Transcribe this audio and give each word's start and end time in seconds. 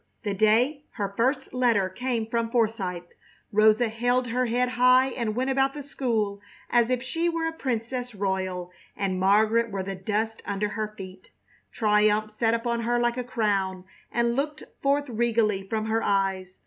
The 0.23 0.33
day 0.33 0.85
her 0.93 1.13
first 1.15 1.53
letter 1.53 1.87
came 1.87 2.25
from 2.25 2.49
Forsythe, 2.49 3.03
Rosa 3.51 3.87
held 3.87 4.29
her 4.29 4.47
head 4.47 4.69
high 4.69 5.09
and 5.09 5.35
went 5.35 5.51
about 5.51 5.75
the 5.75 5.83
school 5.83 6.41
as 6.71 6.89
if 6.89 7.03
she 7.03 7.29
were 7.29 7.45
a 7.45 7.53
princess 7.53 8.15
royal 8.15 8.71
and 8.97 9.19
Margaret 9.19 9.69
were 9.69 9.83
the 9.83 9.93
dust 9.93 10.41
under 10.43 10.69
her 10.69 10.95
feet. 10.97 11.29
Triumph 11.71 12.31
sat 12.31 12.55
upon 12.55 12.79
her 12.81 12.97
like 12.97 13.17
a 13.17 13.23
crown 13.23 13.83
and 14.11 14.35
looked 14.35 14.63
forth 14.81 15.07
regally 15.07 15.67
from 15.69 15.85
her 15.85 16.01
eyes. 16.01 16.57